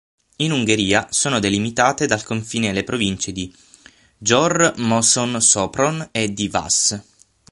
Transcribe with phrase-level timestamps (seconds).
[0.37, 3.55] In Ungheria sono delimitate dal confine le Province di
[4.17, 7.03] Győr-Moson-Sopron e di Vas.